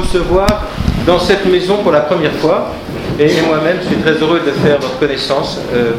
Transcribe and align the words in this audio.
recevoir 0.00 0.66
dans 1.06 1.18
cette 1.18 1.46
maison 1.46 1.78
pour 1.78 1.92
la 1.92 2.00
première 2.00 2.32
fois. 2.32 2.72
Et 3.18 3.28
moi-même, 3.46 3.78
je 3.82 3.88
suis 3.88 3.96
très 3.96 4.12
heureux 4.12 4.40
de 4.44 4.50
faire 4.50 4.78
votre 4.78 4.98
connaissance 4.98 5.58
euh, 5.74 5.92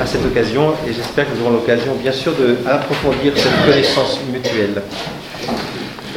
à 0.00 0.06
cette 0.06 0.24
occasion. 0.24 0.74
Et 0.88 0.92
j'espère 0.92 1.26
que 1.26 1.36
nous 1.36 1.42
aurons 1.44 1.54
l'occasion, 1.54 1.94
bien 2.02 2.12
sûr, 2.12 2.32
d'approfondir 2.64 3.32
cette 3.36 3.64
connaissance 3.64 4.20
mutuelle. 4.32 4.82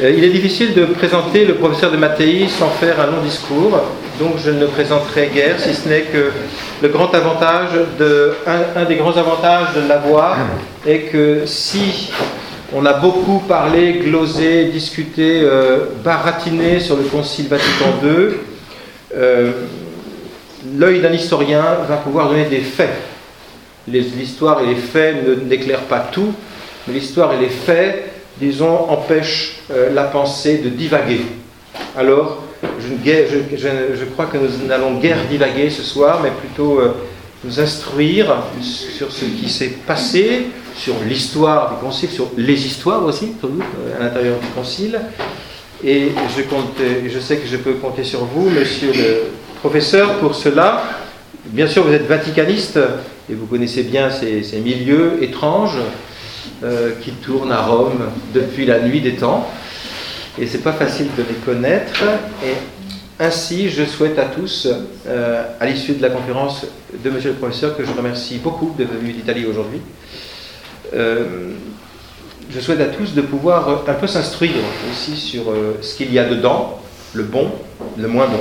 Euh, 0.02 0.10
il 0.16 0.24
est 0.24 0.30
difficile 0.30 0.74
de 0.74 0.84
présenter 0.86 1.44
le 1.44 1.54
professeur 1.54 1.92
de 1.92 1.96
Mattei 1.96 2.48
sans 2.48 2.70
faire 2.70 2.98
un 3.00 3.06
long 3.06 3.22
discours, 3.22 3.78
donc 4.18 4.34
je 4.44 4.50
ne 4.50 4.60
le 4.60 4.66
présenterai 4.66 5.30
guère, 5.32 5.60
si 5.60 5.74
ce 5.74 5.88
n'est 5.88 6.02
que 6.02 6.32
le 6.82 6.88
grand 6.88 7.14
avantage 7.14 7.68
de, 7.98 8.34
un, 8.46 8.84
des 8.84 8.96
grands 8.96 9.16
avantages 9.16 9.74
de 9.76 9.86
l'avoir 9.86 10.38
est 10.86 11.02
que 11.12 11.42
si 11.44 12.10
on 12.74 12.86
a 12.86 12.94
beaucoup 12.94 13.40
parlé, 13.40 14.00
glosé, 14.04 14.66
discuté, 14.66 15.42
euh, 15.42 15.86
baratiné 16.02 16.80
sur 16.80 16.96
le 16.96 17.02
Concile 17.02 17.48
Vatican 17.48 17.94
II, 18.02 18.36
euh, 19.14 19.52
l'œil 20.76 21.00
d'un 21.00 21.12
historien 21.12 21.64
va 21.88 21.96
pouvoir 21.96 22.28
donner 22.28 22.46
des 22.46 22.60
faits. 22.60 22.94
L'histoire 23.88 24.62
et 24.62 24.66
les 24.66 24.76
faits 24.76 25.16
n'éclairent 25.46 25.80
pas 25.80 26.08
tout, 26.12 26.32
mais 26.86 26.94
l'histoire 26.94 27.34
et 27.34 27.38
les 27.38 27.48
faits 27.48 28.12
disons, 28.40 28.90
empêche 28.90 29.60
euh, 29.70 29.92
la 29.92 30.04
pensée 30.04 30.58
de 30.58 30.68
divaguer. 30.70 31.20
Alors, 31.96 32.42
je, 32.80 34.04
crois 34.12 34.26
que 34.26 34.38
nous 34.38 34.66
n'allons 34.66 34.94
guère 34.94 35.18
divaguer 35.28 35.68
ce 35.68 35.82
soir, 35.82 36.20
mais 36.22 36.30
plutôt 36.30 36.80
nous 37.44 37.60
instruire 37.60 38.36
sur 38.62 39.10
ce 39.10 39.24
qui 39.24 39.48
s'est 39.50 39.74
passé, 39.86 40.46
sur 40.76 40.94
l'histoire 41.08 41.70
du 41.70 41.84
Concile, 41.84 42.10
sur 42.10 42.30
les 42.36 42.66
histoires 42.66 43.04
aussi, 43.04 43.32
euh, 43.44 43.96
à 43.98 44.04
l'intérieur 44.04 44.38
du 44.38 44.46
Concile. 44.48 45.00
Et 45.84 46.12
je, 46.36 46.42
compte, 46.42 46.76
je 47.06 47.18
sais 47.18 47.36
que 47.38 47.48
je 47.48 47.56
peux 47.56 47.74
compter 47.74 48.04
sur 48.04 48.24
vous, 48.24 48.48
monsieur 48.48 48.92
le 48.92 49.22
professeur, 49.58 50.18
pour 50.18 50.36
cela. 50.36 50.84
Bien 51.46 51.66
sûr, 51.66 51.84
vous 51.84 51.92
êtes 51.92 52.06
vaticaniste 52.06 52.78
et 53.28 53.34
vous 53.34 53.46
connaissez 53.46 53.82
bien 53.82 54.08
ces 54.10 54.60
milieux 54.60 55.22
étranges. 55.22 55.78
Euh, 56.64 56.92
qui 57.02 57.10
tournent 57.10 57.50
à 57.50 57.60
Rome 57.60 58.08
depuis 58.32 58.66
la 58.66 58.78
nuit 58.78 59.00
des 59.00 59.14
temps. 59.14 59.50
Et 60.38 60.46
c'est 60.46 60.62
pas 60.62 60.72
facile 60.72 61.08
de 61.18 61.24
les 61.28 61.34
connaître. 61.44 62.04
Et 62.44 62.54
ainsi, 63.22 63.70
je 63.70 63.84
souhaite 63.84 64.18
à 64.18 64.24
tous, 64.24 64.68
euh, 65.06 65.44
à 65.60 65.66
l'issue 65.66 65.92
de 65.92 66.02
la 66.02 66.10
conférence 66.10 66.66
de 67.04 67.10
Monsieur 67.10 67.30
le 67.30 67.36
Professeur, 67.36 67.76
que 67.76 67.84
je 67.84 67.92
remercie 67.92 68.38
beaucoup 68.38 68.74
de 68.76 68.84
venir 68.84 69.14
d'Italie 69.14 69.46
aujourd'hui, 69.46 69.80
euh, 70.92 71.52
je 72.50 72.60
souhaite 72.60 72.80
à 72.80 72.86
tous 72.86 73.14
de 73.14 73.22
pouvoir 73.22 73.84
un 73.86 73.94
peu 73.94 74.06
s'instruire 74.06 74.50
aussi 74.90 75.16
sur 75.16 75.44
ce 75.80 75.94
qu'il 75.94 76.12
y 76.12 76.18
a 76.18 76.28
dedans, 76.28 76.80
le 77.14 77.22
bon, 77.22 77.50
le 77.96 78.08
moins 78.08 78.26
bon, 78.26 78.40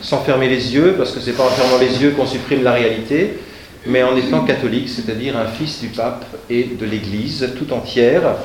sans 0.00 0.22
fermer 0.22 0.48
les 0.48 0.74
yeux, 0.74 0.94
parce 0.96 1.10
que 1.10 1.20
c'est 1.20 1.32
pas 1.32 1.44
en 1.44 1.50
fermant 1.50 1.78
les 1.78 2.02
yeux 2.02 2.12
qu'on 2.12 2.24
supprime 2.24 2.62
la 2.62 2.72
réalité, 2.72 3.38
mais 3.86 4.02
en 4.02 4.16
étant 4.16 4.44
catholique, 4.44 4.88
c'est-à-dire 4.88 5.36
un 5.36 5.46
fils 5.46 5.80
du 5.80 5.88
pape 5.88 6.24
et 6.48 6.64
de 6.64 6.86
l'Église 6.86 7.50
tout 7.58 7.70
entière, 7.72 8.36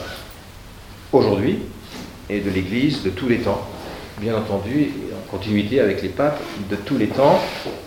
aujourd'hui, 1.13 1.59
et 2.29 2.39
de 2.39 2.49
l'Église 2.49 3.03
de 3.03 3.11
tous 3.11 3.29
les 3.29 3.37
temps, 3.37 3.65
bien 4.19 4.35
entendu, 4.35 4.89
en 5.06 5.06
continuité 5.29 5.79
avec 5.79 6.01
les 6.01 6.09
papes 6.09 6.41
de 6.69 6.75
tous 6.75 6.97
les 6.97 7.07
temps. 7.07 7.39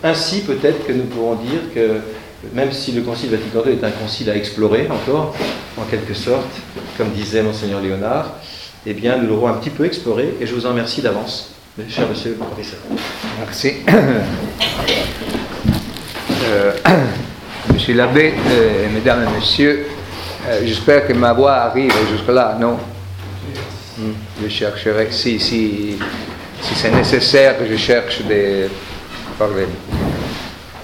Ainsi, 0.03 0.41
peut-être 0.41 0.85
que 0.85 0.93
nous 0.93 1.03
pourrons 1.03 1.35
dire 1.35 1.61
que 1.73 1.99
même 2.53 2.71
si 2.71 2.91
le 2.91 3.01
Concile 3.01 3.29
Vatican 3.29 3.61
II 3.65 3.73
est 3.73 3.83
un 3.83 3.91
concile 3.91 4.29
à 4.29 4.35
explorer 4.35 4.87
encore, 4.89 5.35
en 5.77 5.83
quelque 5.83 6.13
sorte, 6.13 6.49
comme 6.97 7.09
disait 7.11 7.43
Monseigneur 7.43 7.81
Léonard, 7.81 8.33
eh 8.85 8.93
bien, 8.93 9.17
nous 9.17 9.27
l'aurons 9.27 9.47
un 9.47 9.53
petit 9.53 9.69
peu 9.69 9.85
exploré, 9.85 10.33
et 10.41 10.47
je 10.47 10.55
vous 10.55 10.65
en 10.65 10.69
remercie 10.69 11.01
d'avance, 11.01 11.51
cher 11.87 12.07
monsieur 12.09 12.31
le 12.31 12.37
professeur. 12.37 12.79
Merci. 13.39 13.73
Euh, 16.43 16.71
Monsieur 17.73 17.93
l'abbé, 17.93 18.33
euh, 18.49 18.87
mesdames 18.91 19.23
et 19.23 19.39
messieurs, 19.39 19.85
euh, 20.49 20.61
j'espère 20.65 21.07
que 21.07 21.13
ma 21.13 21.33
voix 21.33 21.53
arrive 21.53 21.93
jusque-là, 22.11 22.57
non? 22.59 22.77
Hmm, 23.97 24.11
Je 24.43 24.49
chercherai, 24.49 25.09
si, 25.11 25.39
si, 25.39 25.97
si 26.61 26.75
c'est 26.75 26.91
nécessaire, 26.91 27.55
je 27.69 27.75
cherche 27.75 28.21
des 28.21 28.67
parler. 29.37 29.67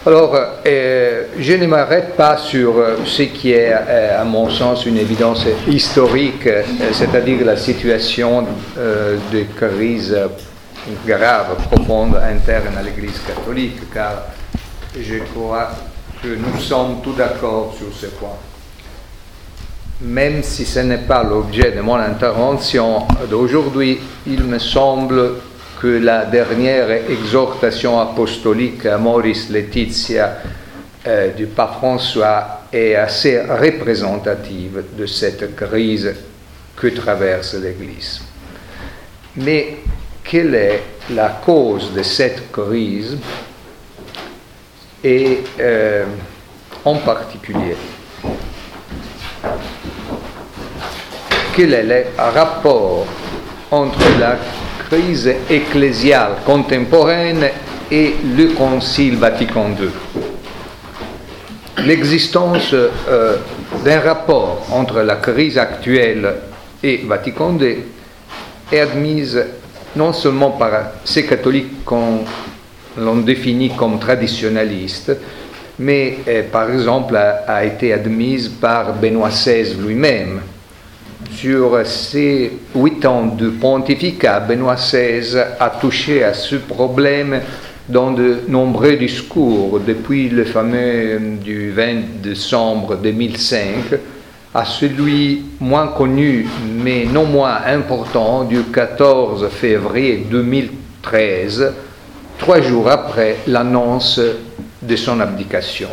Alors, 0.06 0.36
euh, 0.66 1.24
je 1.38 1.54
ne 1.54 1.68
m'arrête 1.68 2.16
pas 2.16 2.38
sur 2.38 2.76
ce 3.06 3.24
qui 3.24 3.52
est, 3.52 3.74
à 3.74 4.24
mon 4.24 4.50
sens, 4.50 4.86
une 4.86 4.98
évidence 4.98 5.46
historique, 5.68 6.48
c'est-à-dire 6.94 7.46
la 7.46 7.58
situation 7.58 8.46
de 8.78 9.44
crise 9.58 10.18
grave, 11.06 11.58
profonde, 11.70 12.16
interne 12.16 12.78
à 12.78 12.82
l'Église 12.82 13.20
catholique, 13.28 13.92
car 13.94 14.24
je 15.00 15.18
crois 15.34 15.70
que 16.24 16.30
nous 16.30 16.60
sommes 16.60 17.02
tous 17.04 17.14
d'accord 17.14 17.74
sur 17.78 17.88
ce 17.94 18.08
point. 18.16 18.38
Même 20.02 20.44
si 20.44 20.66
ce 20.66 20.80
n'est 20.80 21.00
pas 21.00 21.24
l'objet 21.24 21.72
de 21.72 21.82
mon 21.82 21.96
intervention 21.96 23.08
d'aujourd'hui, 23.30 24.00
il 24.28 24.44
me 24.44 24.60
semble 24.60 25.34
que 25.82 25.88
la 25.88 26.26
dernière 26.26 26.90
exhortation 27.10 28.00
apostolique 28.00 28.86
à 28.86 28.98
Maurice 28.98 29.50
Laetitia 29.50 30.38
euh, 31.06 31.34
du 31.34 31.46
pape 31.46 31.76
François 31.76 32.62
est 32.74 32.96
assez 32.96 33.42
représentative 33.42 34.84
de 34.98 35.06
cette 35.06 35.56
crise 35.56 36.16
que 36.76 36.88
traverse 36.88 37.54
l'Église. 37.56 38.22
Mais 39.36 39.78
quelle 40.24 40.56
est 40.56 40.84
la 41.12 41.30
cause 41.46 41.94
de 41.94 42.04
cette 42.04 42.52
crise? 42.52 43.18
Et 45.04 45.44
euh, 45.60 46.06
en 46.84 46.96
particulier 46.96 47.76
quel 51.58 51.74
est 51.74 51.84
le 51.84 52.06
rapport 52.20 53.08
entre 53.72 53.98
la 54.20 54.38
crise 54.90 55.30
ecclésiale 55.50 56.38
contemporaine 56.46 57.46
et 57.92 58.16
le 58.36 58.54
Concile 58.54 59.18
Vatican 59.18 59.70
II. 59.80 59.90
L'existence 61.86 62.74
euh, 62.74 63.38
d'un 63.84 64.00
rapport 64.00 64.66
entre 64.72 65.02
la 65.02 65.18
crise 65.18 65.58
actuelle 65.58 66.34
et 66.82 67.02
Vatican 67.06 67.58
II 67.60 67.78
est 68.72 68.80
admise 68.80 69.46
non 69.96 70.14
seulement 70.14 70.52
par 70.52 70.72
ces 71.04 71.26
catholiques 71.26 71.84
qu'on 71.84 72.20
l'on 72.98 73.18
définit 73.18 73.70
comme 73.70 74.00
traditionnaliste, 74.00 75.16
mais 75.80 76.18
eh, 76.26 76.42
par 76.44 76.72
exemple 76.72 77.16
a, 77.16 77.64
été 77.64 77.94
admise 77.94 78.50
par 78.50 78.94
Benoît 78.94 79.30
XVI 79.30 79.76
lui-même. 79.76 80.42
Sur 81.38 81.86
ses 81.86 82.52
huit 82.74 83.06
ans 83.06 83.28
de 83.28 83.50
pontificat, 83.52 84.40
Benoît 84.40 84.74
XVI 84.74 85.38
a 85.60 85.70
touché 85.70 86.24
à 86.24 86.34
ce 86.34 86.56
problème 86.56 87.42
dans 87.88 88.10
de 88.10 88.40
nombreux 88.48 88.96
discours, 88.96 89.80
depuis 89.80 90.30
le 90.30 90.46
fameux 90.46 91.20
du 91.40 91.70
20 91.70 92.24
décembre 92.24 92.96
2005 92.96 94.00
à 94.56 94.66
celui 94.66 95.44
moins 95.60 95.90
connu 95.90 96.48
mais 96.84 97.06
non 97.06 97.26
moins 97.26 97.60
important 97.68 98.44
du 98.44 98.64
14 98.64 99.48
février 99.50 100.26
2013 100.32 101.72
trois 102.40 102.62
jours 102.62 102.90
après 102.90 103.38
l'annonce 103.46 104.20
de 104.82 104.96
son 104.96 105.20
abdication. 105.20 105.90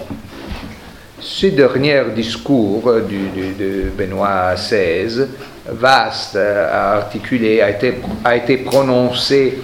Ce 1.26 1.46
dernier 1.46 2.02
discours 2.14 2.82
de 2.84 3.88
Benoît 3.96 4.56
XVI, 4.56 5.24
vaste, 5.66 6.36
articulé, 6.36 7.62
a 7.62 7.70
été, 7.70 7.94
a 8.22 8.36
été 8.36 8.58
prononcé 8.58 9.58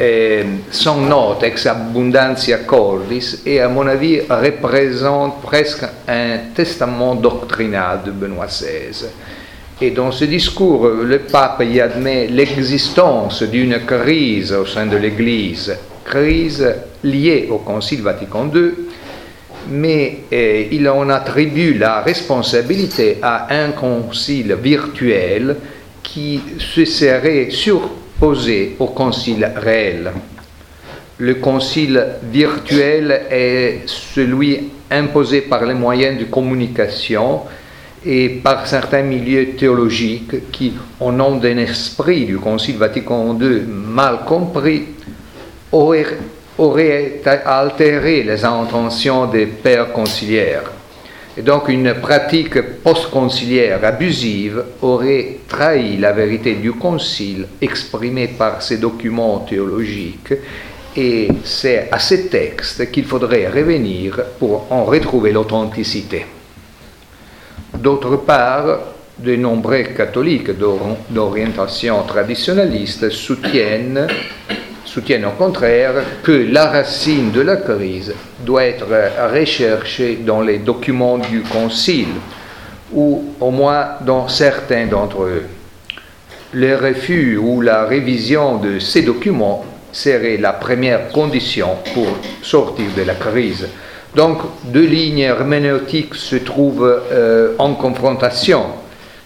euh, 0.00 0.42
sans 0.68 0.96
note, 1.02 1.44
ex 1.44 1.64
abundantia 1.66 2.58
cordis, 2.58 3.42
et 3.46 3.60
à 3.60 3.68
mon 3.68 3.86
avis 3.86 4.20
représente 4.28 5.42
presque 5.42 5.84
un 6.08 6.38
testament 6.52 7.14
doctrinal 7.14 8.00
de 8.04 8.10
Benoît 8.10 8.46
XVI. 8.46 9.06
Et 9.80 9.92
dans 9.92 10.10
ce 10.10 10.24
discours, 10.24 10.88
le 10.88 11.20
pape 11.20 11.62
y 11.70 11.80
admet 11.80 12.26
l'existence 12.26 13.44
d'une 13.44 13.78
crise 13.86 14.52
au 14.52 14.66
sein 14.66 14.86
de 14.86 14.96
l'Église 14.96 15.72
crise 16.04 16.66
liée 17.04 17.46
au 17.48 17.58
Concile 17.58 18.02
Vatican 18.02 18.50
II, 18.52 18.72
mais 19.70 20.18
eh, 20.30 20.68
il 20.72 20.88
en 20.88 21.08
attribue 21.10 21.74
la 21.74 22.02
responsabilité 22.02 23.18
à 23.22 23.48
un 23.50 23.70
concile 23.72 24.56
virtuel 24.60 25.56
qui 26.02 26.40
se 26.58 26.84
serait 26.84 27.50
surposé 27.50 28.76
au 28.78 28.86
concile 28.86 29.50
réel. 29.56 30.12
Le 31.18 31.34
concile 31.36 32.04
virtuel 32.30 33.22
est 33.30 33.82
celui 33.86 34.70
imposé 34.90 35.42
par 35.42 35.64
les 35.64 35.74
moyens 35.74 36.18
de 36.18 36.24
communication 36.24 37.40
et 38.04 38.28
par 38.28 38.66
certains 38.66 39.02
milieux 39.02 39.56
théologiques 39.56 40.50
qui, 40.52 40.74
au 41.00 41.10
nom 41.10 41.36
d'un 41.36 41.56
esprit 41.58 42.24
du 42.24 42.38
Concile 42.38 42.76
Vatican 42.76 43.36
II 43.40 43.62
mal 43.66 44.20
compris, 44.24 44.84
auraient, 45.72 46.06
auraient 46.58 47.20
altéré 47.44 48.22
les 48.22 48.44
intentions 48.44 49.26
des 49.26 49.46
pères 49.46 49.92
conciliaires. 49.92 50.72
Et 51.38 51.42
donc 51.42 51.68
une 51.68 51.92
pratique 51.94 52.60
post-conciliaire 52.82 53.84
abusive 53.84 54.64
aurait 54.80 55.40
trahi 55.46 55.98
la 55.98 56.12
vérité 56.12 56.54
du 56.54 56.72
Concile 56.72 57.46
exprimée 57.60 58.28
par 58.28 58.62
ces 58.62 58.78
documents 58.78 59.40
théologiques 59.40 60.32
et 60.96 61.28
c'est 61.44 61.88
à 61.92 61.98
ces 61.98 62.28
textes 62.28 62.90
qu'il 62.90 63.04
faudrait 63.04 63.48
revenir 63.48 64.18
pour 64.38 64.72
en 64.72 64.84
retrouver 64.84 65.30
l'authenticité. 65.32 66.24
D'autre 67.74 68.16
part, 68.16 68.78
de 69.18 69.36
nombreux 69.36 69.82
catholiques 69.94 70.52
d'orientation 71.10 72.02
traditionnaliste 72.04 73.10
soutiennent, 73.10 74.06
soutiennent 74.96 75.26
au 75.26 75.32
contraire 75.32 75.92
que 76.22 76.32
la 76.32 76.70
racine 76.70 77.30
de 77.30 77.42
la 77.42 77.56
crise 77.56 78.14
doit 78.40 78.64
être 78.64 78.86
recherchée 79.30 80.20
dans 80.24 80.40
les 80.40 80.56
documents 80.56 81.18
du 81.18 81.42
Concile, 81.42 82.14
ou 82.94 83.26
au 83.38 83.50
moins 83.50 83.88
dans 84.00 84.26
certains 84.26 84.86
d'entre 84.86 85.24
eux. 85.24 85.42
Le 86.54 86.76
refus 86.76 87.36
ou 87.36 87.60
la 87.60 87.84
révision 87.84 88.56
de 88.56 88.78
ces 88.78 89.02
documents 89.02 89.66
serait 89.92 90.38
la 90.38 90.54
première 90.54 91.10
condition 91.10 91.76
pour 91.92 92.08
sortir 92.40 92.86
de 92.96 93.02
la 93.02 93.16
crise. 93.16 93.68
Donc, 94.14 94.38
deux 94.64 94.86
lignes 94.86 95.18
herméneutiques 95.18 96.14
se 96.14 96.36
trouvent 96.36 97.02
euh, 97.12 97.52
en 97.58 97.74
confrontation. 97.74 98.62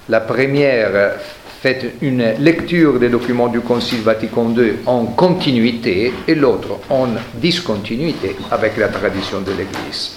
La 0.09 0.19
première 0.19 1.13
fait 1.61 1.93
une 2.01 2.25
lecture 2.39 2.99
des 2.99 3.11
documents 3.11 3.49
du 3.49 3.61
Concile 3.61 4.01
Vatican 4.01 4.55
II 4.57 4.77
en 4.87 5.05
continuité 5.05 6.11
et 6.27 6.35
l'autre 6.35 6.79
en 6.89 7.09
discontinuité 7.35 8.35
avec 8.51 8.79
la 8.79 8.89
tradition 8.89 9.41
de 9.41 9.51
l'Église. 9.51 10.17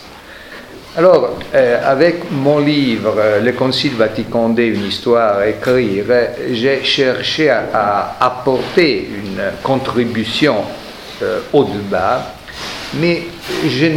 Alors, 0.95 1.31
euh, 1.53 1.81
avec 1.83 2.31
mon 2.31 2.59
livre 2.59 3.15
euh, 3.17 3.41
Le 3.41 3.51
Concile 3.53 3.93
Vatican 3.95 4.55
II, 4.55 4.67
une 4.67 4.85
histoire 4.85 5.39
à 5.39 5.47
écrire, 5.47 6.05
j'ai 6.51 6.83
cherché 6.83 7.49
à, 7.49 8.15
apporter 8.21 9.09
une 9.09 9.41
contribution 9.63 10.57
euh, 11.23 11.39
au 11.51 11.65
débat, 11.65 12.35
mais 13.01 13.23
je, 13.65 13.87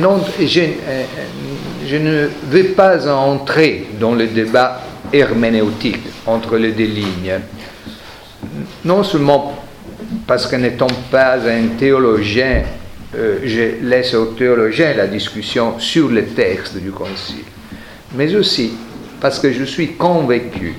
je, 1.87 1.97
ne 1.97 2.29
veux 2.49 2.69
pas 2.69 3.07
entrer 3.09 3.87
dans 4.01 4.15
le 4.15 4.27
débat 4.27 4.81
herméneutique 5.13 6.05
entre 6.27 6.57
les 6.57 6.73
deux 6.73 6.85
lignes. 6.85 7.41
Non 8.85 9.03
seulement 9.03 9.63
parce 10.27 10.47
que 10.47 10.57
n'étant 10.57 10.89
pas 11.11 11.37
un 11.49 11.69
théologien, 11.79 12.63
euh, 13.15 13.39
je 13.45 13.85
laisse 13.87 14.15
aux 14.15 14.27
théologiens 14.27 14.95
la 14.95 15.07
discussion 15.07 15.79
sur 15.79 16.09
le 16.09 16.27
texte 16.27 16.77
du 16.77 16.91
Concile, 16.91 17.45
mais 18.15 18.35
aussi 18.35 18.73
parce 19.21 19.39
que 19.39 19.53
je 19.53 19.65
suis 19.65 19.93
convaincu 19.93 20.75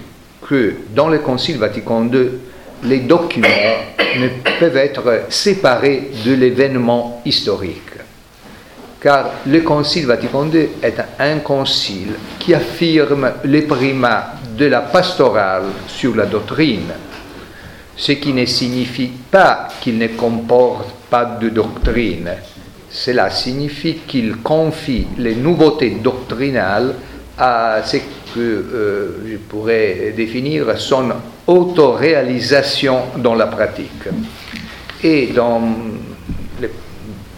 que 0.47 0.75
dans 0.94 1.09
le 1.09 1.19
Concile 1.19 1.57
Vatican 1.57 2.07
II, 2.12 2.29
les 2.83 3.00
documents 3.00 3.47
ne 4.19 4.27
peuvent 4.59 4.77
être 4.77 5.25
séparés 5.29 6.12
de 6.25 6.33
l'événement 6.33 7.21
historique. 7.25 7.81
Car 8.99 9.31
le 9.45 9.61
Concile 9.61 10.07
Vatican 10.07 10.49
II 10.51 10.69
est 10.81 10.95
un 11.19 11.39
concile 11.39 12.15
qui 12.39 12.53
affirme 12.53 13.31
le 13.44 13.61
primat 13.65 14.33
de 14.57 14.65
la 14.65 14.81
pastorale 14.81 15.65
sur 15.88 16.15
la 16.15 16.25
doctrine, 16.25 16.91
ce 17.95 18.13
qui 18.13 18.33
ne 18.33 18.45
signifie 18.45 19.11
pas 19.29 19.67
qu'il 19.81 19.99
ne 19.99 20.07
comporte 20.07 20.89
pas 21.09 21.25
de 21.39 21.49
doctrine. 21.49 22.31
Cela 22.89 23.29
signifie 23.29 23.99
qu'il 24.07 24.38
confie 24.38 25.05
les 25.19 25.35
nouveautés 25.35 25.97
doctrinales 26.01 26.95
à 27.38 27.81
ce 27.85 27.97
que 28.33 28.39
euh, 28.39 29.09
je 29.29 29.38
pourrais 29.38 30.13
définir 30.15 30.79
son 30.79 31.11
autoréalisation 31.45 33.00
dans 33.17 33.35
la 33.35 33.45
pratique. 33.45 34.07
Et 35.03 35.27
dans 35.27 35.61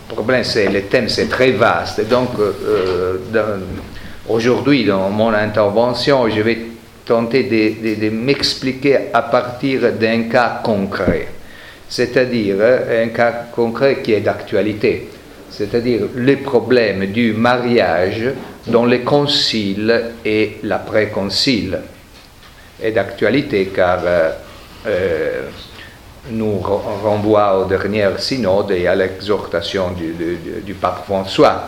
problème, 0.10 0.44
c'est 0.44 0.70
le 0.70 0.82
thème, 0.84 1.08
c'est 1.10 1.30
très 1.30 1.52
vaste. 1.52 2.08
Donc, 2.08 2.30
euh, 2.40 3.18
aujourd'hui, 4.28 4.86
dans 4.86 5.10
mon 5.10 5.34
intervention, 5.34 6.28
je 6.30 6.42
vais 6.42 6.58
tenter 7.06 7.44
de, 7.44 8.10
m'expliquer 8.10 8.98
à 9.14 9.24
partir 9.24 9.94
d'un 9.94 10.24
cas 10.24 10.62
concret, 10.64 11.28
c'est-à-dire 11.88 12.58
un 12.62 13.08
cas 13.08 13.48
concret 13.52 14.00
qui 14.04 14.14
est 14.14 14.22
d'actualité, 14.22 15.10
c'est-à-dire 15.50 16.02
le 16.16 16.36
problème 16.38 17.08
du 17.08 17.34
mariage 17.34 18.32
dans 18.68 18.86
les 18.86 19.02
conciles 19.02 20.12
et 20.24 20.58
l'après-concile. 20.64 21.80
Est 22.82 22.92
d'actualité 22.92 23.72
car 23.76 24.00
euh, 24.06 24.32
euh, 24.88 25.50
nous 26.32 26.60
renvoie 26.60 27.60
au 27.60 27.66
dernier 27.66 28.08
synode 28.18 28.72
et 28.72 28.88
à 28.88 28.96
l'exhortation 28.96 29.92
du, 29.92 30.74
pape 30.74 31.06
François. 31.06 31.64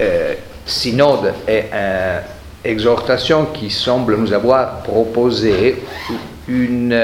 Euh, 0.00 0.34
synode 0.66 1.34
est 1.46 1.70
un 1.72 2.20
exhortation 2.64 3.46
qui 3.46 3.70
semble 3.70 4.16
nous 4.16 4.32
avoir 4.32 4.82
proposé 4.82 5.82
une 6.48 6.98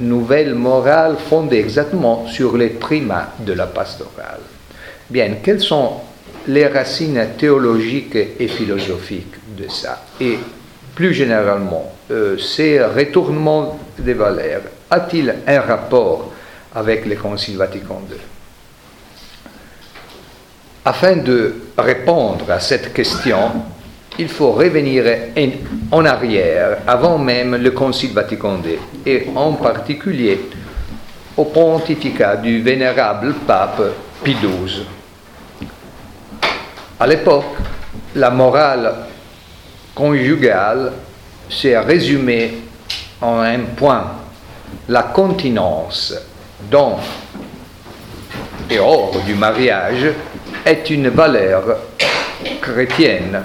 nouvelle 0.00 0.54
morale 0.54 1.16
fondée 1.28 1.58
exactement 1.58 2.26
sur 2.26 2.56
les 2.56 2.70
primats 2.70 3.32
de 3.38 3.52
la 3.52 3.66
pastorale. 3.66 4.40
Bien, 5.08 5.34
quelles 5.42 5.60
sont 5.60 5.92
les 6.46 6.66
racines 6.66 7.28
théologiques 7.38 8.16
et 8.38 8.48
philosophiques 8.48 9.34
de 9.56 9.68
ça? 9.68 10.04
Et 10.20 10.38
plus 10.94 11.12
généralement, 11.12 11.92
euh, 12.10 12.38
ces 12.38 12.82
retournements 12.82 13.78
des 13.98 14.14
valeurs, 14.14 14.62
a-t-il 14.90 15.34
un 15.46 15.60
rapport 15.60 16.32
avec 16.74 17.06
le 17.06 17.16
Concile 17.16 17.56
Vatican 17.56 18.02
II 18.10 18.16
Afin 20.84 21.16
de 21.16 21.54
répondre 21.78 22.50
à 22.50 22.60
cette 22.60 22.92
question, 22.92 23.52
il 24.18 24.28
faut 24.28 24.52
revenir 24.52 25.04
en 25.90 26.04
arrière, 26.04 26.78
avant 26.86 27.18
même 27.18 27.56
le 27.56 27.70
Concile 27.70 28.12
Vatican 28.12 28.58
II, 28.64 28.78
et 29.06 29.28
en 29.34 29.52
particulier 29.52 30.40
au 31.36 31.44
pontificat 31.44 32.36
du 32.36 32.62
vénérable 32.62 33.34
pape 33.46 33.82
Pie 34.22 34.36
XII. 34.36 34.84
À 36.98 37.06
l'époque, 37.06 37.56
la 38.14 38.30
morale 38.30 38.94
conjugale 39.94 40.92
s'est 41.50 41.78
résumée 41.78 42.58
en 43.20 43.40
un 43.40 43.60
point, 43.76 44.12
la 44.88 45.02
continence 45.02 46.14
dans 46.70 46.98
et 48.70 48.78
hors 48.78 49.20
du 49.26 49.34
mariage 49.34 50.06
est 50.64 50.88
une 50.90 51.08
valeur 51.08 51.76
chrétienne 52.60 53.44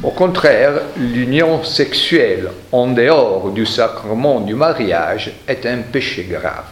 au 0.00 0.10
contraire, 0.12 0.74
l'union 0.96 1.64
sexuelle 1.64 2.50
en 2.70 2.86
dehors 2.86 3.50
du 3.50 3.66
sacrement 3.66 4.38
du 4.38 4.54
mariage 4.54 5.32
est 5.48 5.66
un 5.66 5.78
péché 5.78 6.22
grave. 6.30 6.66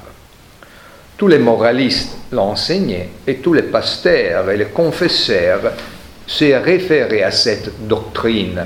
Tous 1.16 1.26
les 1.26 1.38
moralistes 1.40 2.16
l'enseignaient 2.30 3.08
et 3.26 3.38
tous 3.38 3.52
les 3.52 3.62
pasteurs 3.62 4.48
et 4.48 4.56
les 4.56 4.66
confesseurs 4.66 5.72
se 6.24 6.54
référaient 6.54 7.24
à 7.24 7.32
cette 7.32 7.88
doctrine. 7.88 8.64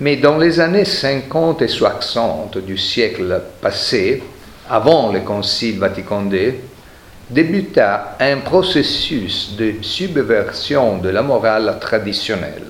Mais 0.00 0.16
dans 0.16 0.38
les 0.38 0.58
années 0.58 0.84
50 0.84 1.62
et 1.62 1.68
60 1.68 2.58
du 2.58 2.76
siècle 2.76 3.40
passé, 3.60 4.22
avant 4.68 5.12
le 5.12 5.20
Concile 5.20 5.78
Vatican 5.78 6.28
II, 6.30 6.54
débuta 7.30 8.16
un 8.18 8.38
processus 8.38 9.54
de 9.56 9.74
subversion 9.82 10.98
de 10.98 11.10
la 11.10 11.22
morale 11.22 11.78
traditionnelle. 11.80 12.64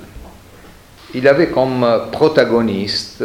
Il 1.15 1.27
avait 1.27 1.49
comme 1.49 1.87
protagoniste 2.13 3.25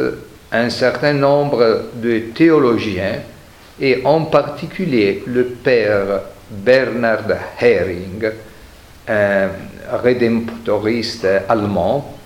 un 0.52 0.70
certain 0.70 1.14
nombre 1.14 1.90
de 1.96 2.20
théologiens 2.34 3.20
et 3.82 4.02
en 4.06 4.26
particulier 4.26 5.24
le 5.28 5.44
père 5.46 6.22
Bernard 6.50 7.28
Hering, 7.60 8.30
un 9.08 9.50
rédemptoriste 10.04 11.28
allemand, 11.48 12.19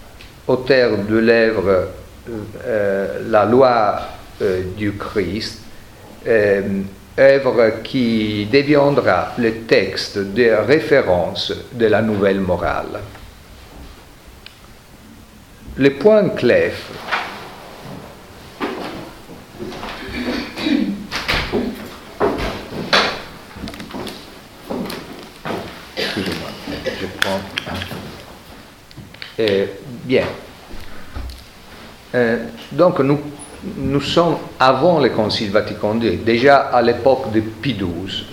auteur 0.48 0.98
de 0.98 1.18
l'œuvre 1.18 1.88
euh, 2.66 3.20
La 3.30 3.46
loi 3.46 4.00
euh, 4.42 4.64
du 4.76 4.94
Christ, 4.94 5.62
euh, 6.28 6.62
œuvre 7.20 7.82
qui 7.84 8.48
deviendra 8.52 9.34
le 9.38 9.62
texte 9.62 10.18
de 10.18 10.52
référence 10.66 11.54
de 11.74 11.86
la 11.86 12.02
nouvelle 12.02 12.40
morale. 12.40 13.02
les 15.78 15.90
points 15.92 16.30
clés 16.30 16.72
Excusez-moi, 25.98 26.50
je 26.86 27.08
prends. 27.20 27.40
Euh, 29.40 29.66
bien. 30.04 30.26
Euh, 32.16 32.38
donc 32.72 33.00
nous, 33.00 33.20
nous 33.78 34.02
sommes 34.02 34.38
avant 34.60 35.00
le 35.00 35.10
Concile 35.10 35.52
Vatican 35.52 36.00
II, 36.00 36.18
déjà 36.18 36.58
à 36.58 36.82
l'époque 36.82 37.32
de 37.32 37.40
Pie 37.40 37.74
XII. 37.76 38.26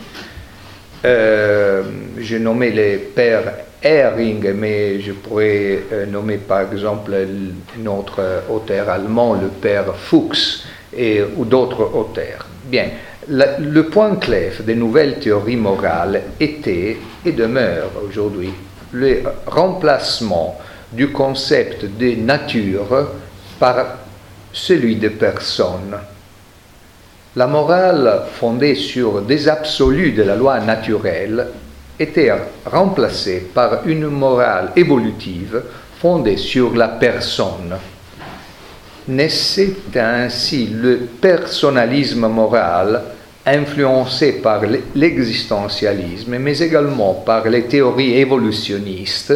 Euh, 1.04 1.82
J'ai 2.18 2.38
nommé 2.38 2.70
les 2.70 2.96
pères 2.98 3.52
Ehring, 3.82 4.52
mais 4.52 5.00
je 5.00 5.12
pourrais 5.12 5.84
euh, 5.92 6.06
nommer 6.06 6.36
par 6.36 6.60
exemple 6.60 7.16
notre 7.78 8.20
auteur 8.50 8.90
allemand, 8.90 9.34
le 9.34 9.48
père 9.48 9.94
Fuchs, 9.94 10.64
et, 10.94 11.22
ou 11.36 11.44
d'autres 11.44 11.94
auteurs. 11.94 12.46
Bien, 12.64 12.88
le 13.28 13.82
point 13.82 14.16
clé 14.16 14.50
des 14.60 14.74
nouvelles 14.74 15.18
théories 15.18 15.56
morales 15.56 16.20
était 16.38 16.98
et 17.24 17.32
demeure 17.32 17.90
aujourd'hui 18.06 18.52
le 18.92 19.22
remplacement 19.46 20.58
du 20.92 21.10
concept 21.10 21.84
de 21.98 22.14
nature 22.16 23.08
par 23.58 23.98
celui 24.52 24.96
de 24.96 25.08
personne. 25.08 25.96
La 27.36 27.46
morale 27.46 28.22
fondée 28.34 28.74
sur 28.74 29.22
des 29.22 29.48
absolus 29.48 30.12
de 30.12 30.24
la 30.24 30.34
loi 30.34 30.58
naturelle 30.60 31.46
était 31.98 32.32
remplacée 32.66 33.50
par 33.54 33.86
une 33.86 34.08
morale 34.08 34.72
évolutive 34.74 35.62
fondée 36.00 36.36
sur 36.36 36.74
la 36.74 36.88
personne. 36.88 37.76
Naissait 39.06 39.76
ainsi 39.94 40.66
le 40.66 40.96
personnalisme 41.20 42.26
moral 42.26 43.02
influencé 43.46 44.32
par 44.32 44.62
l'existentialisme, 44.94 46.36
mais 46.38 46.58
également 46.58 47.14
par 47.14 47.48
les 47.48 47.64
théories 47.64 48.18
évolutionnistes 48.18 49.34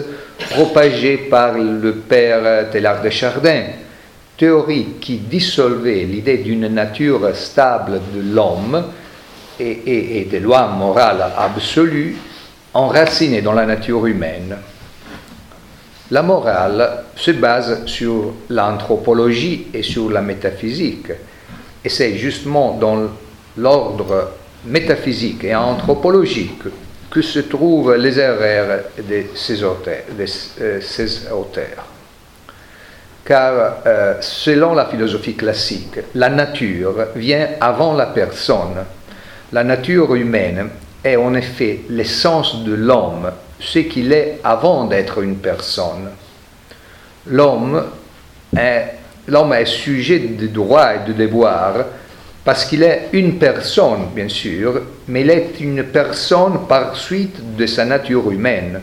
propagées 0.51 1.17
par 1.17 1.55
le 1.59 1.93
père 1.93 2.71
Teilhard 2.71 3.03
de 3.03 3.11
Chardin, 3.11 3.63
théorie 4.37 4.97
qui 5.01 5.19
dissolvait 5.19 6.05
l'idée 6.05 6.39
d'une 6.39 6.69
nature 6.69 7.35
stable 7.35 8.01
de 8.15 8.35
l'homme 8.35 8.85
et, 9.59 10.21
et, 10.21 10.25
des 10.25 10.41
lois 10.41 10.67
morales 10.67 11.25
absolues 11.37 12.17
enracinées 12.73 13.43
dans 13.43 13.53
la 13.53 13.67
nature 13.67 14.07
humaine. 14.07 14.57
La 16.11 16.23
morale 16.23 17.05
se 17.15 17.31
base 17.31 17.87
sur 17.87 18.35
l'anthropologie 18.51 19.69
et 19.73 19.83
sur 19.83 20.11
la 20.11 20.21
métaphysique, 20.21 21.13
et 21.85 21.89
c'est 21.89 22.17
justement 22.17 22.77
dans 22.79 23.09
l'ordre 23.57 24.33
métaphysique 24.67 25.45
et 25.45 25.55
anthropologique 25.55 26.63
que 27.15 27.23
se 27.23 27.39
trouvent 27.39 27.95
les 27.95 28.19
erreurs 28.19 28.81
de 28.99 29.23
ces 29.37 29.63
euh, 29.63 30.81
auteurs. 31.33 31.87
Car 33.25 33.77
euh, 33.87 34.15
selon 34.21 34.75
la 34.75 34.87
philosophie 34.87 35.37
classique, 35.37 36.01
la 36.17 36.29
nature 36.29 37.07
vient 37.15 37.51
avant 37.61 37.95
la 37.95 38.07
personne. 38.07 38.85
La 39.53 39.63
nature 39.63 40.17
humaine 40.17 40.69
est 41.05 41.15
en 41.15 41.35
effet 41.35 41.83
l'essence 41.89 42.65
de 42.65 42.75
l'homme, 42.75 43.31
ce 43.61 43.79
qu'il 43.79 44.13
est 44.13 44.41
avant 44.43 44.85
d'être 44.87 45.23
une 45.23 45.37
personne. 45.37 46.11
L'homme 47.29 47.81
est, 48.57 48.95
l'homme 49.29 49.53
est 49.53 49.67
sujet 49.67 50.19
de 50.19 50.49
droits 50.49 50.97
et 50.97 51.09
de 51.09 51.13
devoirs 51.13 51.85
parce 52.45 52.67
qu'il 52.67 52.83
est 52.83 53.09
une 53.13 53.39
personne, 53.39 54.09
bien 54.15 54.29
sûr, 54.29 54.83
mais 55.09 55.23
il 55.23 55.31
est 55.31 55.61
une 55.61 55.85
personne 55.85 56.67
par 56.69 56.95
suite 56.95 57.57
de 57.57 57.67
sa 57.67 57.85
nature 57.85 58.31
humaine. 58.31 58.81